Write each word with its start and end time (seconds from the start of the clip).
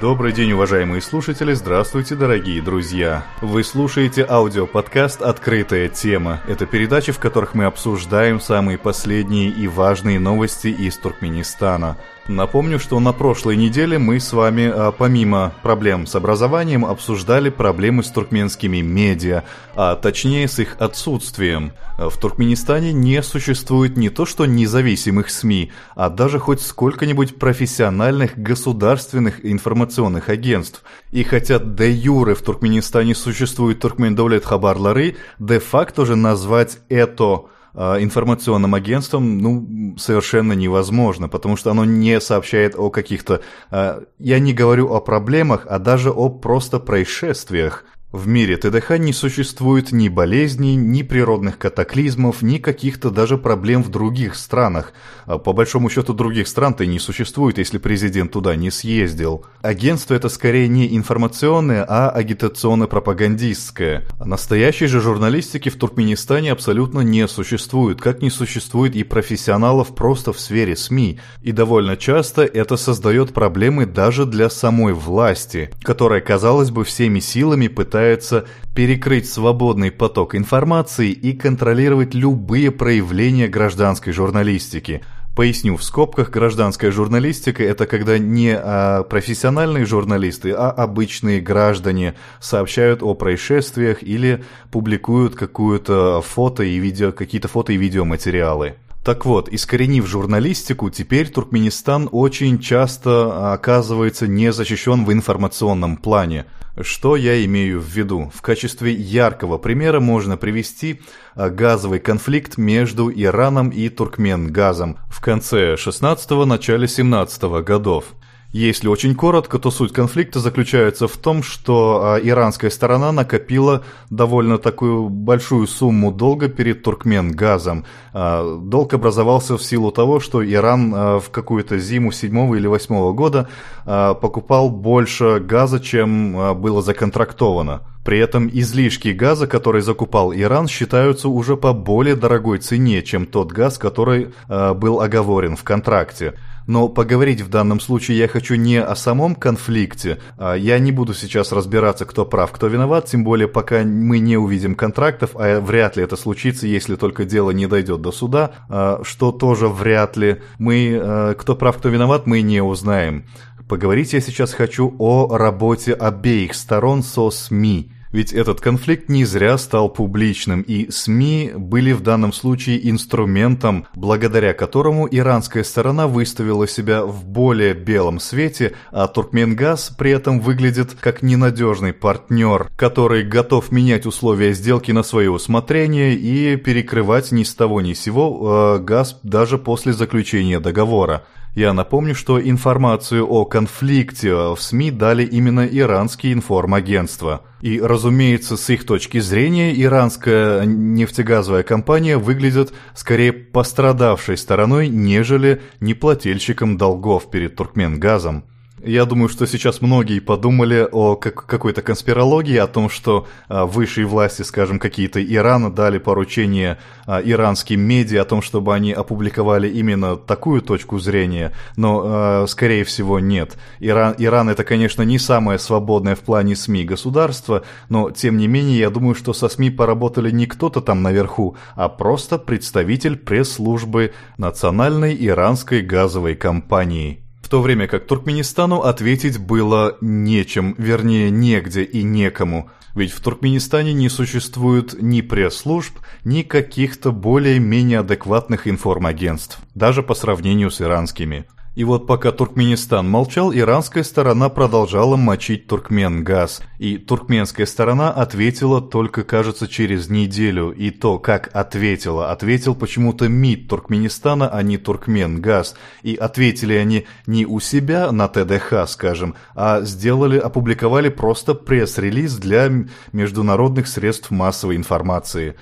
Добрый 0.00 0.32
день, 0.32 0.52
уважаемые 0.52 1.02
слушатели, 1.02 1.52
здравствуйте, 1.52 2.14
дорогие 2.14 2.62
друзья. 2.62 3.26
Вы 3.42 3.62
слушаете 3.62 4.24
аудиоподкаст 4.26 5.20
«Открытая 5.20 5.90
тема». 5.90 6.40
Это 6.48 6.64
передачи, 6.64 7.12
в 7.12 7.18
которых 7.18 7.54
мы 7.54 7.66
обсуждаем 7.66 8.40
самые 8.40 8.78
последние 8.78 9.50
и 9.50 9.68
важные 9.68 10.18
новости 10.18 10.68
из 10.68 10.96
Туркменистана– 10.96 11.98
Напомню, 12.30 12.78
что 12.78 13.00
на 13.00 13.12
прошлой 13.12 13.56
неделе 13.56 13.98
мы 13.98 14.20
с 14.20 14.32
вами, 14.32 14.70
а, 14.72 14.92
помимо 14.92 15.52
проблем 15.62 16.06
с 16.06 16.14
образованием, 16.14 16.84
обсуждали 16.84 17.50
проблемы 17.50 18.04
с 18.04 18.08
туркменскими 18.08 18.80
медиа, 18.82 19.42
а 19.74 19.96
точнее 19.96 20.46
с 20.46 20.60
их 20.60 20.76
отсутствием. 20.78 21.72
В 21.98 22.16
Туркменистане 22.18 22.92
не 22.92 23.20
существует 23.24 23.96
не 23.96 24.10
то 24.10 24.26
что 24.26 24.46
независимых 24.46 25.28
СМИ, 25.28 25.72
а 25.96 26.08
даже 26.08 26.38
хоть 26.38 26.60
сколько-нибудь 26.60 27.36
профессиональных 27.36 28.38
государственных 28.38 29.44
информационных 29.44 29.89
агентств. 29.98 30.84
И 31.12 31.24
хотя 31.24 31.58
де 31.58 31.90
юре 31.90 32.34
в 32.34 32.42
Туркменистане 32.42 33.14
существует 33.14 33.80
Туркмендовлет 33.80 34.44
Хабарлары, 34.44 35.16
де-факто 35.38 36.06
же 36.06 36.16
назвать 36.16 36.78
это 36.88 37.46
а, 37.74 38.02
информационным 38.02 38.74
агентством, 38.74 39.38
ну, 39.38 39.96
совершенно 39.98 40.54
невозможно, 40.54 41.28
потому 41.28 41.56
что 41.56 41.70
оно 41.70 41.84
не 41.84 42.20
сообщает 42.20 42.74
о 42.76 42.90
каких-то... 42.90 43.42
А, 43.70 44.02
я 44.18 44.38
не 44.38 44.52
говорю 44.52 44.92
о 44.92 45.00
проблемах, 45.00 45.66
а 45.68 45.78
даже 45.78 46.10
о 46.10 46.28
просто 46.28 46.80
происшествиях. 46.80 47.84
В 48.12 48.26
мире 48.26 48.56
ТДХ 48.56 48.98
не 48.98 49.12
существует 49.12 49.92
ни 49.92 50.08
болезней, 50.08 50.74
ни 50.74 51.02
природных 51.02 51.58
катаклизмов, 51.58 52.42
ни 52.42 52.58
каких-то 52.58 53.10
даже 53.10 53.38
проблем 53.38 53.84
в 53.84 53.88
других 53.88 54.34
странах. 54.34 54.92
А 55.26 55.38
по 55.38 55.52
большому 55.52 55.88
счету 55.90 56.12
других 56.12 56.48
стран-то 56.48 56.82
и 56.82 56.88
не 56.88 56.98
существует, 56.98 57.58
если 57.58 57.78
президент 57.78 58.32
туда 58.32 58.56
не 58.56 58.72
съездил. 58.72 59.44
Агентство 59.62 60.14
это 60.14 60.28
скорее 60.28 60.66
не 60.66 60.96
информационное, 60.96 61.86
а 61.88 62.10
агитационно-пропагандистское. 62.10 64.08
Настоящей 64.18 64.86
же 64.86 65.00
журналистики 65.00 65.68
в 65.68 65.76
Туркменистане 65.76 66.50
абсолютно 66.50 67.02
не 67.02 67.28
существует, 67.28 68.00
как 68.00 68.22
не 68.22 68.30
существует 68.30 68.96
и 68.96 69.04
профессионалов 69.04 69.94
просто 69.94 70.32
в 70.32 70.40
сфере 70.40 70.74
СМИ. 70.74 71.20
И 71.42 71.52
довольно 71.52 71.96
часто 71.96 72.42
это 72.42 72.76
создает 72.76 73.32
проблемы 73.32 73.86
даже 73.86 74.26
для 74.26 74.50
самой 74.50 74.94
власти, 74.94 75.70
которая, 75.84 76.20
казалось 76.20 76.72
бы, 76.72 76.82
всеми 76.82 77.20
силами 77.20 77.68
пытается 77.68 77.99
пытается 78.00 78.46
перекрыть 78.74 79.28
свободный 79.28 79.90
поток 79.90 80.34
информации 80.34 81.10
и 81.10 81.34
контролировать 81.34 82.14
любые 82.14 82.70
проявления 82.70 83.46
гражданской 83.46 84.14
журналистики. 84.14 85.02
Поясню, 85.36 85.76
в 85.76 85.84
скобках 85.84 86.30
гражданская 86.30 86.90
журналистика– 86.92 87.62
это 87.72 87.86
когда 87.86 88.16
не 88.16 88.56
а, 88.56 89.02
профессиональные 89.02 89.84
журналисты, 89.84 90.52
а 90.52 90.70
обычные 90.70 91.42
граждане 91.42 92.14
сообщают 92.40 93.02
о 93.02 93.14
происшествиях 93.14 94.02
или 94.02 94.42
публикуют 94.70 95.34
какую-то 95.34 96.22
фото 96.22 96.62
и 96.62 96.78
видео, 96.78 97.12
какие-то 97.12 97.48
фото 97.48 97.74
и 97.74 97.76
видеоматериалы. 97.76 98.76
Так 99.04 99.26
вот, 99.26 99.50
искоренив 99.50 100.06
журналистику, 100.06 100.88
теперь 100.88 101.28
Туркменистан 101.28 102.08
очень 102.10 102.58
часто 102.60 103.52
оказывается 103.52 104.26
не 104.26 104.52
защищен 104.52 105.04
в 105.04 105.12
информационном 105.12 105.98
плане. 105.98 106.46
Что 106.82 107.16
я 107.16 107.44
имею 107.44 107.80
в 107.80 107.86
виду? 107.86 108.30
В 108.34 108.42
качестве 108.42 108.92
яркого 108.92 109.58
примера 109.58 110.00
можно 110.00 110.36
привести 110.36 111.00
а, 111.34 111.50
газовый 111.50 111.98
конфликт 111.98 112.56
между 112.56 113.10
Ираном 113.10 113.70
и 113.70 113.88
Туркменгазом 113.88 114.98
в 115.08 115.20
конце 115.20 115.74
16-го, 115.74 116.46
начале 116.46 116.88
17 116.88 117.42
-го 117.42 117.62
годов. 117.62 118.14
Если 118.52 118.88
очень 118.88 119.14
коротко, 119.14 119.60
то 119.60 119.70
суть 119.70 119.92
конфликта 119.92 120.40
заключается 120.40 121.06
в 121.06 121.16
том, 121.16 121.44
что 121.44 122.02
а, 122.02 122.18
иранская 122.18 122.68
сторона 122.68 123.12
накопила 123.12 123.84
довольно 124.10 124.58
такую 124.58 125.08
большую 125.08 125.68
сумму 125.68 126.10
долга 126.10 126.48
перед 126.48 126.82
Туркменгазом. 126.82 127.84
А, 128.12 128.58
долг 128.58 128.92
образовался 128.92 129.56
в 129.56 129.62
силу 129.62 129.92
того, 129.92 130.18
что 130.18 130.44
Иран 130.44 130.92
а, 130.92 131.20
в 131.20 131.30
какую-то 131.30 131.78
зиму 131.78 132.10
7 132.10 132.56
или 132.56 132.66
8 132.66 133.14
года 133.14 133.48
покупал 133.84 134.68
больше 134.70 135.40
газа, 135.40 135.80
чем 135.80 136.60
было 136.60 136.82
законтрактовано. 136.82 137.82
При 138.04 138.18
этом 138.18 138.48
излишки 138.48 139.08
газа, 139.08 139.46
который 139.46 139.82
закупал 139.82 140.32
Иран, 140.32 140.68
считаются 140.68 141.28
уже 141.28 141.56
по 141.56 141.72
более 141.72 142.14
дорогой 142.14 142.58
цене, 142.58 143.02
чем 143.02 143.26
тот 143.26 143.52
газ, 143.52 143.78
который 143.78 144.32
был 144.48 145.00
оговорен 145.00 145.56
в 145.56 145.64
контракте. 145.64 146.34
Но 146.70 146.88
поговорить 146.88 147.40
в 147.40 147.48
данном 147.48 147.80
случае 147.80 148.16
я 148.18 148.28
хочу 148.28 148.54
не 148.54 148.80
о 148.80 148.94
самом 148.94 149.34
конфликте. 149.34 150.20
А 150.38 150.54
я 150.54 150.78
не 150.78 150.92
буду 150.92 151.14
сейчас 151.14 151.50
разбираться, 151.50 152.04
кто 152.04 152.24
прав, 152.24 152.52
кто 152.52 152.68
виноват, 152.68 153.06
тем 153.06 153.24
более 153.24 153.48
пока 153.48 153.82
мы 153.82 154.20
не 154.20 154.36
увидим 154.36 154.76
контрактов, 154.76 155.30
а 155.34 155.60
вряд 155.60 155.96
ли 155.96 156.04
это 156.04 156.14
случится, 156.14 156.68
если 156.68 156.94
только 156.94 157.24
дело 157.24 157.50
не 157.50 157.66
дойдет 157.66 158.00
до 158.02 158.12
суда, 158.12 158.52
а, 158.68 159.00
что 159.02 159.32
тоже 159.32 159.66
вряд 159.66 160.16
ли. 160.16 160.42
Мы, 160.58 160.96
а, 161.02 161.34
кто 161.34 161.56
прав, 161.56 161.76
кто 161.76 161.88
виноват, 161.88 162.28
мы 162.28 162.40
не 162.40 162.62
узнаем. 162.62 163.24
Поговорить 163.68 164.12
я 164.12 164.20
сейчас 164.20 164.52
хочу 164.52 164.94
о 165.00 165.36
работе 165.36 165.92
обеих 165.92 166.54
сторон 166.54 167.02
со 167.02 167.30
СМИ. 167.30 167.90
Ведь 168.12 168.32
этот 168.32 168.60
конфликт 168.60 169.08
не 169.08 169.24
зря 169.24 169.56
стал 169.56 169.88
публичным, 169.88 170.62
и 170.62 170.90
СМИ 170.90 171.52
были 171.56 171.92
в 171.92 172.00
данном 172.00 172.32
случае 172.32 172.90
инструментом, 172.90 173.86
благодаря 173.94 174.52
которому 174.52 175.06
иранская 175.08 175.62
сторона 175.62 176.08
выставила 176.08 176.66
себя 176.66 177.04
в 177.04 177.24
более 177.24 177.72
белом 177.72 178.18
свете, 178.18 178.74
а 178.90 179.06
Туркменгаз 179.06 179.94
при 179.96 180.10
этом 180.10 180.40
выглядит 180.40 180.96
как 181.00 181.22
ненадежный 181.22 181.92
партнер, 181.92 182.68
который 182.76 183.22
готов 183.22 183.70
менять 183.70 184.06
условия 184.06 184.54
сделки 184.54 184.90
на 184.90 185.04
свое 185.04 185.30
усмотрение 185.30 186.14
и 186.14 186.56
перекрывать 186.56 187.30
ни 187.30 187.44
с 187.44 187.54
того 187.54 187.80
ни 187.80 187.92
сего 187.92 188.76
э, 188.76 188.82
газ 188.82 189.20
даже 189.22 189.56
после 189.56 189.92
заключения 189.92 190.58
договора. 190.58 191.24
Я 191.54 191.72
напомню, 191.72 192.14
что 192.14 192.40
информацию 192.40 193.26
о 193.28 193.44
конфликте 193.44 194.34
в 194.34 194.56
СМИ 194.58 194.90
дали 194.90 195.24
именно 195.24 195.64
иранские 195.64 196.32
информагентства. 196.32 197.44
И, 197.60 197.80
разумеется, 197.80 198.56
с 198.56 198.70
их 198.70 198.86
точки 198.86 199.18
зрения, 199.18 199.78
иранская 199.80 200.64
нефтегазовая 200.64 201.62
компания 201.62 202.16
выглядит 202.16 202.72
скорее 202.94 203.32
пострадавшей 203.32 204.38
стороной, 204.38 204.88
нежели 204.88 205.60
неплательщиком 205.80 206.78
долгов 206.78 207.30
перед 207.30 207.56
Туркменгазом. 207.56 208.44
Я 208.82 209.04
думаю, 209.04 209.28
что 209.28 209.46
сейчас 209.46 209.82
многие 209.82 210.20
подумали 210.20 210.88
о 210.90 211.14
как 211.14 211.44
какой-то 211.44 211.82
конспирологии, 211.82 212.56
о 212.56 212.66
том, 212.66 212.88
что 212.88 213.26
а, 213.46 213.66
высшие 213.66 214.06
власти, 214.06 214.40
скажем, 214.40 214.78
какие-то 214.78 215.22
Ирана 215.22 215.70
дали 215.70 215.98
поручение 215.98 216.78
а, 217.06 217.20
иранским 217.20 217.78
медиа 217.78 218.22
о 218.22 218.24
том, 218.24 218.40
чтобы 218.40 218.74
они 218.74 218.92
опубликовали 218.92 219.68
именно 219.68 220.16
такую 220.16 220.62
точку 220.62 220.98
зрения, 220.98 221.52
но, 221.76 222.02
а, 222.04 222.46
скорее 222.46 222.84
всего, 222.84 223.20
нет. 223.20 223.58
Иран, 223.80 224.14
Иран 224.16 224.48
это, 224.48 224.64
конечно, 224.64 225.02
не 225.02 225.18
самое 225.18 225.58
свободное 225.58 226.14
в 226.14 226.20
плане 226.20 226.56
СМИ 226.56 226.84
государство, 226.84 227.64
но, 227.90 228.10
тем 228.10 228.38
не 228.38 228.46
менее, 228.46 228.78
я 228.78 228.88
думаю, 228.88 229.14
что 229.14 229.34
со 229.34 229.50
СМИ 229.50 229.70
поработали 229.70 230.30
не 230.30 230.46
кто-то 230.46 230.80
там 230.80 231.02
наверху, 231.02 231.54
а 231.74 231.90
просто 231.90 232.38
представитель 232.38 233.18
пресс-службы 233.18 234.14
Национальной 234.38 235.14
иранской 235.20 235.82
газовой 235.82 236.34
компании 236.34 237.19
то 237.50 237.60
время 237.60 237.88
как 237.88 238.06
Туркменистану 238.06 238.82
ответить 238.82 239.38
было 239.38 239.98
нечем, 240.00 240.76
вернее 240.78 241.30
негде 241.30 241.82
и 241.82 242.04
некому, 242.04 242.70
ведь 242.94 243.10
в 243.10 243.20
Туркменистане 243.20 243.92
не 243.92 244.08
существует 244.08 244.94
ни 245.02 245.20
пресс-служб, 245.20 245.98
ни 246.22 246.42
каких-то 246.42 247.10
более-менее 247.10 247.98
адекватных 247.98 248.68
информагентств, 248.68 249.58
даже 249.74 250.04
по 250.04 250.14
сравнению 250.14 250.70
с 250.70 250.80
иранскими. 250.80 251.44
И 251.76 251.84
вот 251.84 252.08
пока 252.08 252.32
Туркменистан 252.32 253.08
молчал, 253.08 253.54
иранская 253.54 254.02
сторона 254.02 254.48
продолжала 254.48 255.14
мочить 255.14 255.68
Туркменгаз. 255.68 256.62
И 256.78 256.98
туркменская 256.98 257.64
сторона 257.64 258.10
ответила 258.10 258.80
только, 258.80 259.22
кажется, 259.22 259.68
через 259.68 260.08
неделю. 260.08 260.72
И 260.72 260.90
то, 260.90 261.20
как 261.20 261.48
ответила, 261.54 262.32
ответил 262.32 262.74
почему-то 262.74 263.28
МИД 263.28 263.68
Туркменистана, 263.68 264.48
а 264.48 264.62
не 264.62 264.78
Туркменгаз. 264.78 265.76
И 266.02 266.16
ответили 266.16 266.74
они 266.74 267.06
не 267.26 267.46
у 267.46 267.60
себя 267.60 268.10
на 268.10 268.26
ТДХ, 268.26 268.88
скажем, 268.88 269.36
а 269.54 269.82
сделали, 269.82 270.38
опубликовали 270.38 271.08
просто 271.08 271.54
пресс-релиз 271.54 272.34
для 272.34 272.68
международных 273.12 273.86
средств 273.86 274.32
массовой 274.32 274.74
информации. 274.74 275.54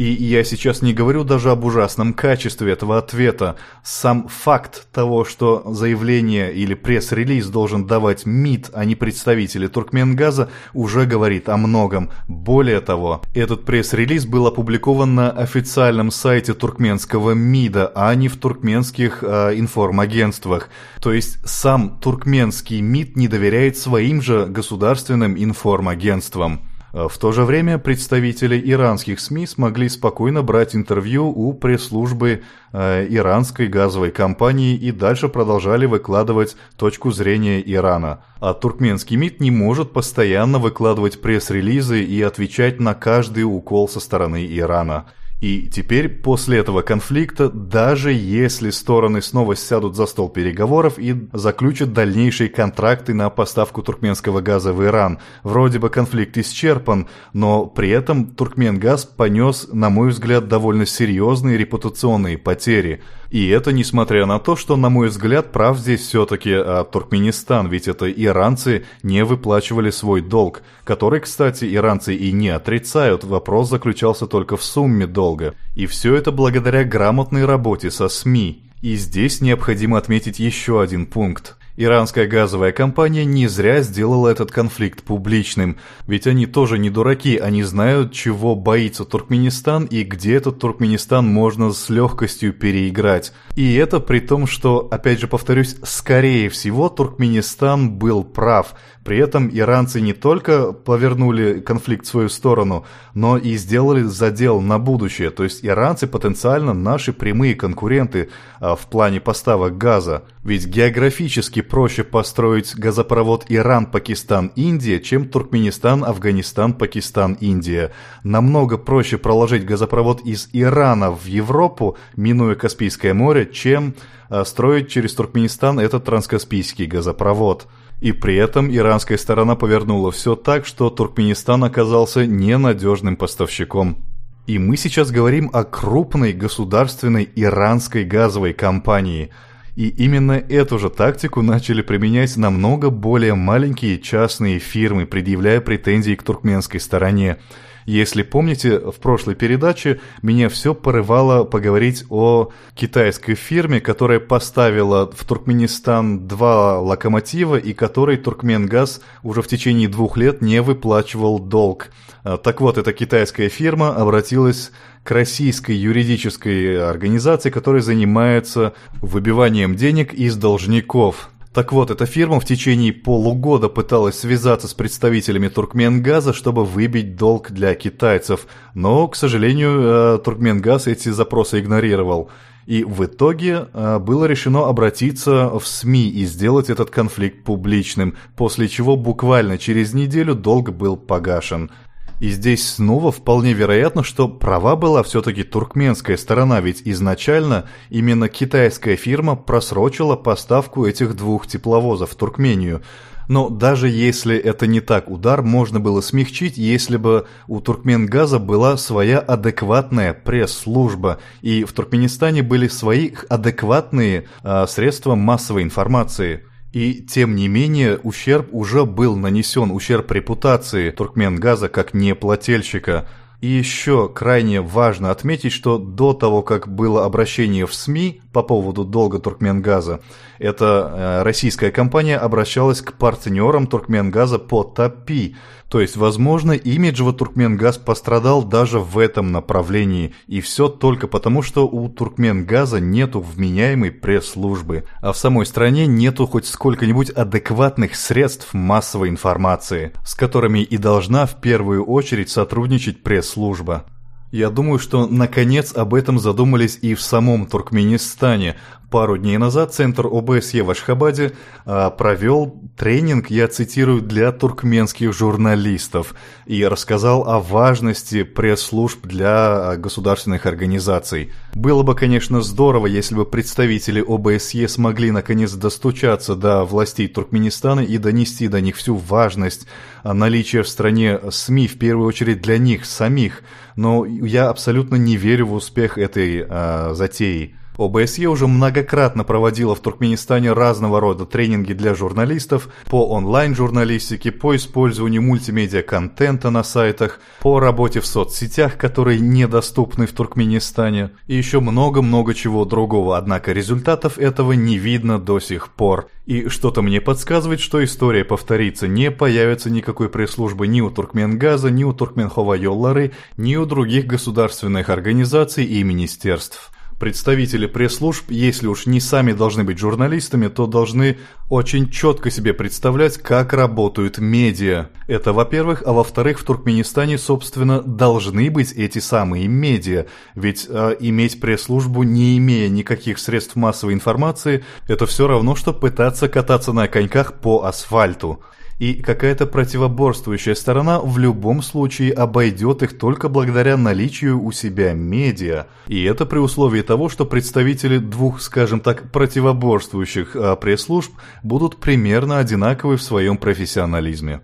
И 0.00 0.14
я 0.14 0.44
сейчас 0.44 0.80
не 0.80 0.94
говорю 0.94 1.24
даже 1.24 1.50
об 1.50 1.62
ужасном 1.62 2.14
качестве 2.14 2.72
этого 2.72 2.96
ответа. 2.96 3.56
Сам 3.84 4.28
факт 4.28 4.90
того, 4.92 5.26
что 5.26 5.62
заявление 5.74 6.54
или 6.54 6.72
пресс-релиз 6.72 7.48
должен 7.48 7.86
давать 7.86 8.24
МИД, 8.24 8.70
а 8.72 8.86
не 8.86 8.94
представители 8.94 9.66
Туркменгаза, 9.66 10.48
уже 10.72 11.04
говорит 11.04 11.50
о 11.50 11.58
многом. 11.58 12.08
Более 12.28 12.80
того, 12.80 13.20
этот 13.34 13.66
пресс-релиз 13.66 14.24
был 14.24 14.46
опубликован 14.46 15.14
на 15.14 15.30
официальном 15.32 16.10
сайте 16.10 16.54
туркменского 16.54 17.32
МИДа, 17.32 17.92
а 17.94 18.14
не 18.14 18.28
в 18.28 18.38
туркменских 18.38 19.22
э, 19.22 19.52
информагентствах. 19.56 20.70
То 21.02 21.12
есть 21.12 21.46
сам 21.46 22.00
туркменский 22.00 22.80
МИД 22.80 23.16
не 23.16 23.28
доверяет 23.28 23.76
своим 23.76 24.22
же 24.22 24.46
государственным 24.46 25.36
информагентствам. 25.36 26.69
Э, 26.92 27.08
в 27.08 27.18
то 27.18 27.32
же 27.32 27.44
время 27.44 27.78
представители 27.78 28.60
иранских 28.72 29.20
СМИ 29.20 29.46
смогли 29.46 29.88
спокойно 29.88 30.42
брать 30.42 30.74
интервью 30.74 31.28
у 31.28 31.52
пресс-службы 31.52 32.42
э, 32.72 33.06
иранской 33.08 33.68
газовой 33.68 34.10
компании 34.10 34.76
и 34.76 34.90
дальше 34.92 35.28
продолжали 35.28 35.86
выкладывать 35.86 36.56
точку 36.76 37.10
зрения 37.10 37.60
Ирана. 37.60 38.24
А 38.40 38.54
туркменский 38.54 39.16
МИД 39.16 39.40
не 39.40 39.50
может 39.50 39.92
постоянно 39.92 40.58
выкладывать 40.58 41.20
пресс-релизы 41.20 42.02
и 42.02 42.20
отвечать 42.22 42.80
на 42.80 42.94
каждый 42.94 43.42
укол 43.42 43.88
со 43.88 44.00
стороны 44.00 44.46
Ирана. 44.46 45.06
И 45.40 45.68
теперь, 45.72 46.08
после 46.10 46.58
этого 46.58 46.82
конфликта, 46.82 47.48
даже 47.48 48.12
если 48.12 48.68
стороны 48.68 49.22
снова 49.22 49.56
сядут 49.56 49.96
за 49.96 50.04
стол 50.04 50.28
переговоров 50.28 50.98
и 50.98 51.28
заключат 51.32 51.94
дальнейшие 51.94 52.50
контракты 52.50 53.14
на 53.14 53.30
поставку 53.30 53.82
туркменского 53.82 54.42
газа 54.42 54.74
в 54.74 54.84
Иран, 54.84 55.18
вроде 55.42 55.78
бы 55.78 55.88
конфликт 55.88 56.36
исчерпан, 56.36 57.08
но 57.32 57.64
при 57.64 57.88
этом 57.88 58.26
Туркменгаз 58.26 59.06
понес, 59.06 59.68
на 59.72 59.88
мой 59.88 60.10
взгляд, 60.10 60.46
довольно 60.46 60.84
серьезные 60.84 61.56
репутационные 61.56 62.36
потери– 62.36 63.02
и 63.30 63.48
это 63.48 63.72
несмотря 63.72 64.26
на 64.26 64.40
то, 64.40 64.56
что, 64.56 64.76
на 64.76 64.90
мой 64.90 65.08
взгляд, 65.08 65.52
прав 65.52 65.78
здесь 65.78 66.00
все-таки 66.00 66.52
а, 66.52 66.82
Туркменистан, 66.82 67.68
ведь 67.68 67.86
это 67.86 68.10
иранцы 68.10 68.84
не 69.04 69.24
выплачивали 69.24 69.90
свой 69.90 70.20
долг, 70.20 70.62
который, 70.82 71.20
кстати, 71.20 71.72
иранцы 71.72 72.16
и 72.16 72.32
не 72.32 72.48
отрицают, 72.48 73.22
вопрос 73.22 73.70
заключался 73.70 74.26
только 74.26 74.56
в 74.56 74.64
сумме 74.64 75.06
долга. 75.06 75.29
И 75.74 75.86
все 75.86 76.14
это 76.14 76.32
благодаря 76.32 76.84
грамотной 76.84 77.44
работе 77.44 77.90
со 77.90 78.08
СМИ. 78.08 78.64
И 78.82 78.96
здесь 78.96 79.40
необходимо 79.40 79.98
отметить 79.98 80.38
еще 80.38 80.82
один 80.82 81.06
пункт. 81.06 81.56
Иранская 81.82 82.26
газовая 82.26 82.72
компания 82.72 83.24
не 83.24 83.48
зря 83.48 83.80
сделала 83.80 84.28
этот 84.28 84.52
конфликт 84.52 85.02
публичным, 85.02 85.78
ведь 86.06 86.26
они 86.26 86.44
тоже 86.44 86.76
не 86.76 86.90
дураки, 86.90 87.38
они 87.38 87.62
знают, 87.62 88.12
чего 88.12 88.54
боится 88.54 89.06
Туркменистан 89.06 89.86
и 89.86 90.02
где 90.02 90.34
этот 90.34 90.58
Туркменистан 90.58 91.26
можно 91.26 91.72
с 91.72 91.88
легкостью 91.88 92.52
переиграть. 92.52 93.32
И 93.56 93.74
это 93.76 93.98
при 93.98 94.20
том, 94.20 94.46
что, 94.46 94.88
опять 94.90 95.20
же 95.20 95.26
повторюсь, 95.26 95.76
скорее 95.82 96.50
всего 96.50 96.90
Туркменистан 96.90 97.92
был 97.92 98.24
прав. 98.24 98.74
При 99.02 99.16
этом 99.16 99.48
иранцы 99.50 100.02
не 100.02 100.12
только 100.12 100.72
повернули 100.72 101.60
конфликт 101.60 102.04
в 102.04 102.08
свою 102.08 102.28
сторону, 102.28 102.84
но 103.14 103.38
и 103.38 103.56
сделали 103.56 104.02
задел 104.02 104.60
на 104.60 104.78
будущее. 104.78 105.30
То 105.30 105.44
есть 105.44 105.64
иранцы 105.64 106.06
потенциально 106.06 106.74
наши 106.74 107.14
прямые 107.14 107.54
конкуренты 107.54 108.28
а, 108.60 108.76
в 108.76 108.86
плане 108.86 109.20
поставок 109.20 109.78
газа. 109.78 110.24
Ведь 110.42 110.66
географически 110.66 111.60
проще 111.60 112.02
построить 112.02 112.74
газопровод 112.74 113.44
Иран-Пакистан-Индия, 113.50 114.98
чем 115.00 115.28
Туркменистан-Афганистан-Пакистан-Индия. 115.28 117.92
Намного 118.24 118.78
проще 118.78 119.18
проложить 119.18 119.66
газопровод 119.66 120.22
из 120.22 120.48
Ирана 120.54 121.10
в 121.10 121.26
Европу, 121.26 121.98
минуя 122.16 122.54
Каспийское 122.54 123.12
море, 123.12 123.50
чем 123.52 123.94
а, 124.30 124.46
строить 124.46 124.88
через 124.88 125.12
Туркменистан 125.14 125.78
этот 125.78 126.06
транскаспийский 126.06 126.86
газопровод. 126.86 127.66
И 128.00 128.12
при 128.12 128.36
этом 128.36 128.74
иранская 128.74 129.18
сторона 129.18 129.56
повернула 129.56 130.10
все 130.10 130.36
так, 130.36 130.64
что 130.64 130.88
Туркменистан 130.88 131.64
оказался 131.64 132.24
ненадежным 132.24 133.16
поставщиком. 133.16 133.98
И 134.46 134.58
мы 134.58 134.78
сейчас 134.78 135.10
говорим 135.10 135.50
о 135.52 135.64
крупной 135.64 136.32
государственной 136.32 137.28
иранской 137.36 138.04
газовой 138.04 138.54
компании– 138.54 139.28
и 139.76 139.88
именно 139.88 140.32
эту 140.32 140.78
же 140.78 140.90
тактику 140.90 141.42
начали 141.42 141.82
применять 141.82 142.36
намного 142.36 142.90
более 142.90 143.34
маленькие 143.34 143.98
частные 143.98 144.58
фирмы, 144.58 145.06
предъявляя 145.06 145.60
претензии 145.60 146.14
к 146.14 146.22
туркменской 146.22 146.80
стороне. 146.80 147.38
Если 147.86 148.22
помните, 148.22 148.78
в 148.78 148.96
прошлой 148.96 149.34
передаче 149.34 150.00
меня 150.22 150.48
все 150.48 150.74
порывало 150.74 151.44
поговорить 151.44 152.04
о 152.10 152.50
китайской 152.74 153.34
фирме, 153.34 153.80
которая 153.80 154.20
поставила 154.20 155.10
в 155.10 155.24
Туркменистан 155.24 156.26
два 156.26 156.80
локомотива 156.80 157.56
и 157.56 157.72
которой 157.72 158.16
Туркменгаз 158.16 159.00
уже 159.22 159.42
в 159.42 159.48
течение 159.48 159.88
двух 159.88 160.16
лет 160.16 160.42
не 160.42 160.60
выплачивал 160.62 161.38
долг. 161.38 161.90
А, 162.22 162.36
так 162.36 162.60
вот, 162.60 162.78
эта 162.78 162.92
китайская 162.92 163.48
фирма 163.48 163.94
обратилась 163.96 164.72
к 165.02 165.10
российской 165.12 165.74
юридической 165.74 166.82
организации, 166.88 167.50
которая 167.50 167.82
занимается 167.82 168.74
выбиванием 169.00 169.74
денег 169.74 170.12
из 170.12 170.36
должников. 170.36 171.30
Так 171.52 171.72
вот, 171.72 171.90
эта 171.90 172.06
фирма 172.06 172.38
в 172.38 172.44
течение 172.44 172.92
полугода 172.92 173.68
пыталась 173.68 174.20
связаться 174.20 174.68
с 174.68 174.74
представителями 174.74 175.48
Туркменгаза, 175.48 176.32
чтобы 176.32 176.64
выбить 176.64 177.16
долг 177.16 177.50
для 177.50 177.74
китайцев, 177.74 178.46
но, 178.74 179.08
к 179.08 179.16
сожалению, 179.16 179.80
э, 179.80 180.18
Туркменгаз 180.24 180.86
эти 180.86 181.08
запросы 181.08 181.58
игнорировал. 181.58 182.30
И 182.66 182.84
в 182.84 183.04
итоге 183.04 183.66
э, 183.72 183.98
было 183.98 184.26
решено 184.26 184.68
обратиться 184.68 185.48
в 185.58 185.66
СМИ 185.66 186.08
и 186.10 186.24
сделать 186.24 186.70
этот 186.70 186.90
конфликт 186.90 187.42
публичным, 187.42 188.14
после 188.36 188.68
чего 188.68 188.94
буквально 188.94 189.58
через 189.58 189.92
неделю 189.92 190.36
долг 190.36 190.70
был 190.70 190.96
погашен. 190.96 191.72
И 192.20 192.28
здесь 192.28 192.68
снова 192.68 193.10
вполне 193.10 193.54
вероятно, 193.54 194.04
что 194.04 194.28
права 194.28 194.76
была 194.76 195.02
все-таки 195.02 195.42
туркменская 195.42 196.18
сторона, 196.18 196.60
ведь 196.60 196.82
изначально 196.84 197.66
именно 197.88 198.28
китайская 198.28 198.96
фирма 198.96 199.36
просрочила 199.36 200.16
поставку 200.16 200.84
этих 200.84 201.16
двух 201.16 201.46
тепловозов 201.46 202.10
в 202.10 202.14
Туркмению. 202.16 202.82
Но 203.26 203.48
даже 203.48 203.88
если 203.88 204.36
это 204.36 204.66
не 204.66 204.80
так, 204.80 205.08
удар 205.08 205.40
можно 205.40 205.80
было 205.80 206.02
смягчить, 206.02 206.58
если 206.58 206.98
бы 206.98 207.26
у 207.46 207.60
Туркменгаза 207.60 208.38
была 208.38 208.76
своя 208.76 209.18
адекватная 209.20 210.12
пресс-служба, 210.12 211.20
и 211.40 211.64
в 211.64 211.72
Туркменистане 211.72 212.42
были 212.42 212.68
свои 212.68 213.12
адекватные 213.30 214.26
а, 214.42 214.66
средства 214.66 215.14
массовой 215.14 215.62
информации. 215.62 216.44
И 216.72 217.02
тем 217.02 217.34
не 217.34 217.48
менее 217.48 217.98
ущерб 217.98 218.48
уже 218.52 218.84
был 218.84 219.16
нанесен, 219.16 219.72
ущерб 219.72 220.10
репутации 220.12 220.90
Туркменгаза 220.90 221.68
как 221.68 221.94
неплательщика. 221.94 223.08
И 223.40 223.46
еще 223.48 224.10
крайне 224.10 224.60
важно 224.60 225.10
отметить, 225.10 225.52
что 225.52 225.78
до 225.78 226.12
того, 226.12 226.42
как 226.42 226.68
было 226.68 227.06
обращение 227.06 227.66
в 227.66 227.72
СМИ 227.72 228.20
по 228.32 228.42
поводу 228.42 228.84
долга 228.84 229.18
Туркменгаза, 229.18 230.00
эта 230.38 231.20
э, 231.20 231.22
российская 231.22 231.70
компания 231.70 232.18
обращалась 232.18 232.82
к 232.82 232.92
партнерам 232.94 233.66
Туркменгаза 233.66 234.38
по 234.38 234.62
ТАПИ, 234.62 235.36
то 235.70 235.80
есть, 235.80 235.96
возможно, 235.96 236.52
имиджево 236.52 237.12
Туркменгаз 237.12 237.78
пострадал 237.78 238.42
даже 238.42 238.80
в 238.80 238.98
этом 238.98 239.30
направлении, 239.30 240.14
и 240.26 240.40
все 240.40 240.68
только 240.68 241.06
потому, 241.06 241.42
что 241.42 241.68
у 241.68 241.88
Туркменгаза 241.88 242.80
нету 242.80 243.20
вменяемой 243.20 243.92
пресс-службы, 243.92 244.84
а 245.00 245.12
в 245.12 245.16
самой 245.16 245.46
стране 245.46 245.86
нету 245.86 246.26
хоть 246.26 246.46
сколько-нибудь 246.46 247.10
адекватных 247.10 247.94
средств 247.94 248.52
массовой 248.52 249.10
информации, 249.10 249.92
с 250.04 250.16
которыми 250.16 250.58
и 250.58 250.76
должна 250.76 251.24
в 251.26 251.40
первую 251.40 251.84
очередь 251.84 252.30
сотрудничать 252.30 253.04
пресс-служба. 253.30 253.84
Я 254.32 254.50
думаю, 254.50 254.78
что 254.78 255.06
наконец 255.06 255.72
об 255.74 255.94
этом 255.94 256.18
задумались 256.18 256.78
и 256.82 256.94
в 256.94 257.00
самом 257.00 257.46
Туркменистане. 257.46 258.56
Пару 258.90 259.16
дней 259.16 259.38
назад 259.38 259.72
Центр 259.72 260.08
ОБСЕ 260.08 260.64
в 260.64 260.70
Ашхабаде 260.70 261.30
а, 261.64 261.90
провел 261.90 262.60
тренинг, 262.76 263.30
я 263.30 263.46
цитирую, 263.46 264.02
для 264.02 264.32
туркменских 264.32 265.12
журналистов 265.12 266.12
и 266.44 266.64
рассказал 266.64 267.22
о 267.28 267.38
важности 267.38 268.24
пресс-служб 268.24 269.06
для 269.06 269.28
а, 269.70 269.76
государственных 269.76 270.44
организаций. 270.46 271.30
Было 271.54 271.84
бы, 271.84 271.94
конечно, 271.94 272.42
здорово, 272.42 272.88
если 272.88 273.14
бы 273.14 273.26
представители 273.26 274.04
ОБСЕ 274.04 274.66
смогли 274.66 275.12
наконец 275.12 275.52
достучаться 275.52 276.34
до 276.34 276.64
властей 276.64 277.06
Туркменистана 277.06 277.82
и 277.82 277.96
донести 277.96 278.48
до 278.48 278.60
них 278.60 278.74
всю 278.74 278.96
важность 278.96 279.68
наличия 280.02 280.64
в 280.64 280.68
стране 280.68 281.20
СМИ, 281.30 281.68
в 281.68 281.78
первую 281.78 282.08
очередь 282.08 282.42
для 282.42 282.58
них 282.58 282.84
самих. 282.86 283.42
Но 283.76 284.04
я 284.04 284.48
абсолютно 284.48 284.96
не 284.96 285.16
верю 285.16 285.46
в 285.46 285.54
успех 285.54 285.96
этой 285.96 286.44
а, 286.44 286.92
затеи. 286.94 287.54
ОБСЕ 287.78 288.26
уже 288.26 288.46
многократно 288.46 289.24
проводила 289.24 289.74
в 289.74 289.80
Туркменистане 289.80 290.52
разного 290.52 291.00
рода 291.00 291.24
тренинги 291.24 291.72
для 291.72 291.94
журналистов 291.94 292.68
по 292.86 293.08
онлайн-журналистике, 293.08 294.32
по 294.32 294.54
использованию 294.56 295.22
мультимедиа-контента 295.22 296.50
на 296.50 296.62
сайтах, 296.62 297.20
по 297.40 297.60
работе 297.60 298.00
в 298.00 298.06
соцсетях, 298.06 298.76
которые 298.76 299.20
недоступны 299.20 300.06
в 300.06 300.12
Туркменистане, 300.12 301.12
и 301.26 301.36
еще 301.36 301.60
много-много 301.60 302.34
чего 302.34 302.64
другого, 302.64 303.16
однако 303.16 303.52
результатов 303.52 304.18
этого 304.18 304.52
не 304.52 304.76
видно 304.76 305.18
до 305.18 305.40
сих 305.40 305.68
пор. 305.68 306.08
И 306.26 306.48
что-то 306.48 306.82
мне 306.82 307.00
подсказывает, 307.00 307.60
что 307.60 307.82
история 307.82 308.24
повторится, 308.24 308.86
не 308.86 309.10
появится 309.10 309.70
никакой 309.70 310.08
пресс-службы 310.08 310.68
ни 310.68 310.80
у 310.80 310.90
Туркменгаза, 310.90 311.70
ни 311.70 311.84
у 311.84 311.92
Туркменхова 311.92 312.54
Йоллары, 312.54 313.12
ни 313.36 313.56
у 313.56 313.64
других 313.64 314.06
государственных 314.06 314.90
организаций 314.90 315.64
и 315.64 315.82
министерств 315.82 316.70
представители 317.00 317.66
пресс-служб, 317.66 318.30
если 318.30 318.68
уж 318.68 318.86
не 318.86 319.00
сами 319.00 319.32
должны 319.32 319.64
быть 319.64 319.78
журналистами, 319.78 320.46
то 320.46 320.66
должны 320.66 321.18
очень 321.48 321.90
четко 321.90 322.30
себе 322.30 322.54
представлять, 322.54 323.16
как 323.16 323.54
работают 323.54 324.18
медиа. 324.18 324.90
Это 325.08 325.32
во-первых, 325.32 325.82
а 325.84 325.92
во-вторых, 325.92 326.38
в 326.38 326.44
Туркменистане, 326.44 327.18
собственно, 327.18 327.80
должны 327.82 328.50
быть 328.50 328.70
эти 328.72 328.98
самые 329.00 329.48
медиа. 329.48 330.06
Ведь 330.36 330.66
э, 330.68 330.96
иметь 331.00 331.40
пресс-службу, 331.40 332.04
не 332.04 332.38
имея 332.38 332.68
никаких 332.68 333.18
средств 333.18 333.56
массовой 333.56 333.94
информации, 333.94 334.62
это 334.86 335.06
все 335.06 335.26
равно, 335.26 335.56
что 335.56 335.72
пытаться 335.72 336.28
кататься 336.28 336.72
на 336.72 336.86
коньках 336.86 337.40
по 337.40 337.64
асфальту 337.64 338.44
и 338.80 338.94
какая-то 338.94 339.46
противоборствующая 339.46 340.54
сторона 340.54 341.00
в 341.00 341.18
любом 341.18 341.62
случае 341.62 342.12
обойдет 342.12 342.82
их 342.82 342.98
только 342.98 343.28
благодаря 343.28 343.76
наличию 343.76 344.42
у 344.42 344.50
себя 344.52 344.94
медиа. 344.94 345.66
И 345.86 346.02
это 346.02 346.24
при 346.24 346.38
условии 346.38 346.80
того, 346.80 347.10
что 347.10 347.26
представители 347.26 347.98
двух, 347.98 348.40
скажем 348.40 348.80
так, 348.80 349.12
противоборствующих 349.12 350.34
а, 350.34 350.56
пресс-служб 350.56 351.12
будут 351.42 351.76
примерно 351.76 352.38
одинаковы 352.38 352.96
в 352.96 353.02
своем 353.02 353.36
профессионализме. 353.36 354.40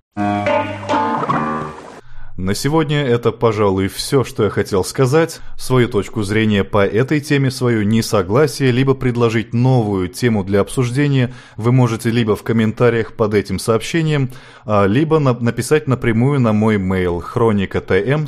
На 2.37 2.53
сегодня 2.53 3.03
это, 3.03 3.31
пожалуй, 3.31 3.87
все, 3.87 4.23
что 4.23 4.43
я 4.43 4.51
хотел 4.51 4.83
сказать. 4.83 5.39
Свою 5.57 5.87
точку 5.87 6.21
зрения 6.21 6.63
по 6.63 6.85
этой 6.85 7.19
теме, 7.19 7.49
свое 7.49 7.83
несогласие, 7.83 8.69
либо 8.69 8.93
предложить 8.93 9.55
новую 9.55 10.07
тему 10.07 10.43
для 10.43 10.61
обсуждения 10.61 11.33
вы 11.55 11.71
можете 11.71 12.11
либо 12.11 12.35
в 12.35 12.43
комментариях 12.43 13.13
под 13.13 13.33
этим 13.33 13.57
сообщением, 13.57 14.29
а, 14.65 14.85
либо 14.85 15.17
на 15.17 15.33
написать 15.33 15.87
напрямую 15.87 16.39
на 16.39 16.53
мой 16.53 16.75
mail 16.75 17.21
хроникатм 17.21 18.25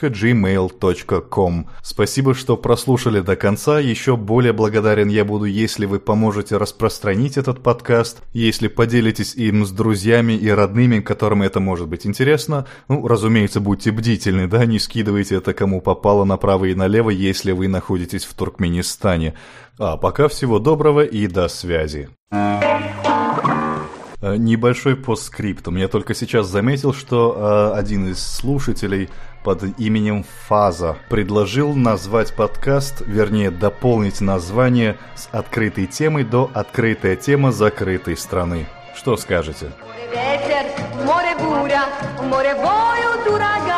gmail.com. 0.00 1.68
Спасибо, 1.82 2.34
что 2.34 2.56
прослушали 2.56 3.18
до 3.18 3.34
конца. 3.34 3.80
Еще 3.80 4.16
более 4.16 4.52
благодарен 4.52 5.08
я 5.08 5.24
буду, 5.24 5.46
если 5.46 5.86
вы 5.86 5.98
поможете 5.98 6.56
распространить 6.56 7.36
этот 7.36 7.64
подкаст, 7.64 8.22
если 8.32 8.68
поделитесь 8.68 9.34
им 9.34 9.66
с 9.66 9.72
друзьями 9.72 10.34
и 10.34 10.48
родными, 10.50 11.00
которым 11.00 11.42
это 11.42 11.58
может 11.58 11.88
быть 11.88 12.06
интересно. 12.06 12.68
Ну, 12.86 13.08
разумеется, 13.08 13.39
разумеется, 13.40 13.60
будьте 13.60 13.90
бдительны, 13.90 14.46
да, 14.46 14.66
не 14.66 14.78
скидывайте 14.78 15.36
это 15.36 15.54
кому 15.54 15.80
попало 15.80 16.24
направо 16.24 16.66
и 16.66 16.74
налево, 16.74 17.08
если 17.10 17.52
вы 17.52 17.68
находитесь 17.68 18.24
в 18.24 18.34
Туркменистане. 18.34 19.34
А 19.78 19.96
пока 19.96 20.28
всего 20.28 20.58
доброго 20.58 21.02
и 21.02 21.26
до 21.26 21.48
связи. 21.48 22.10
Э, 24.22 24.36
небольшой 24.36 24.96
постскриптум. 24.96 25.76
Я 25.76 25.88
только 25.88 26.14
сейчас 26.14 26.48
заметил, 26.48 26.92
что 26.92 27.72
э, 27.74 27.78
один 27.78 28.08
из 28.10 28.18
слушателей 28.18 29.08
под 29.42 29.62
именем 29.78 30.26
Фаза 30.46 30.98
предложил 31.08 31.74
назвать 31.74 32.34
подкаст, 32.34 33.02
вернее 33.06 33.50
дополнить 33.50 34.20
название 34.20 34.98
с 35.16 35.30
открытой 35.32 35.86
темой 35.86 36.24
до 36.24 36.50
«Открытая 36.52 37.16
тема 37.16 37.52
закрытой 37.52 38.18
страны». 38.18 38.66
Что 38.94 39.16
скажете? 39.16 39.72
Вечер, 40.12 40.79
amore 42.30 42.54
voi 42.54 43.02
un 43.12 43.32
uragano 43.32 43.69